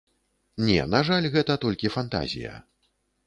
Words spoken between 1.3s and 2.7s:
гэта толькі фантазія.